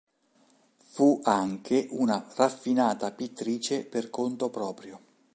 Fu 0.79 1.21
anche 1.25 1.85
una 1.91 2.25
raffinata 2.35 3.11
pittrice 3.11 3.85
per 3.85 4.09
conto 4.09 4.49
proprio. 4.49 4.99